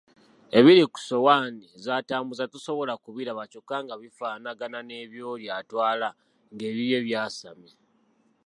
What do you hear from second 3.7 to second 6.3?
nga bifaanagana n'ebyoli atwala